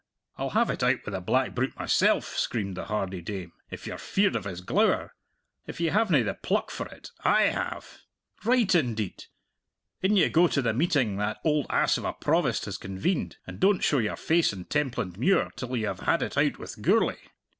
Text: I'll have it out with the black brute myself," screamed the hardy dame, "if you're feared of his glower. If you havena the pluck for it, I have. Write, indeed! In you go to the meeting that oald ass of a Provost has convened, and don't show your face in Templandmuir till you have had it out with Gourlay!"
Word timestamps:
I'll 0.39 0.49
have 0.49 0.71
it 0.71 0.81
out 0.81 1.05
with 1.05 1.13
the 1.13 1.21
black 1.21 1.53
brute 1.53 1.75
myself," 1.77 2.35
screamed 2.35 2.75
the 2.75 2.85
hardy 2.85 3.21
dame, 3.21 3.53
"if 3.69 3.85
you're 3.85 3.99
feared 3.99 4.35
of 4.35 4.45
his 4.45 4.61
glower. 4.61 5.13
If 5.67 5.79
you 5.79 5.91
havena 5.91 6.25
the 6.25 6.33
pluck 6.33 6.71
for 6.71 6.87
it, 6.87 7.11
I 7.23 7.43
have. 7.43 7.99
Write, 8.43 8.73
indeed! 8.73 9.25
In 10.01 10.15
you 10.15 10.27
go 10.29 10.47
to 10.47 10.61
the 10.63 10.73
meeting 10.73 11.17
that 11.17 11.37
oald 11.45 11.67
ass 11.69 11.99
of 11.99 12.05
a 12.05 12.13
Provost 12.13 12.65
has 12.65 12.79
convened, 12.79 13.37
and 13.45 13.59
don't 13.59 13.83
show 13.83 13.99
your 13.99 14.15
face 14.15 14.51
in 14.51 14.65
Templandmuir 14.65 15.51
till 15.55 15.77
you 15.77 15.85
have 15.85 15.99
had 15.99 16.23
it 16.23 16.35
out 16.35 16.57
with 16.57 16.81
Gourlay!" 16.81 17.19